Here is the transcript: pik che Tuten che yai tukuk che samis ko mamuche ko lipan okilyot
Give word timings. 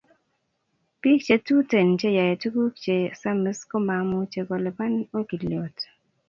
pik 1.01 1.19
che 1.25 1.35
Tuten 1.45 1.89
che 1.99 2.09
yai 2.17 2.33
tukuk 2.41 2.73
che 2.83 2.95
samis 3.21 3.59
ko 3.69 3.77
mamuche 3.87 4.41
ko 4.47 4.55
lipan 4.63 4.93
okilyot 5.19 5.77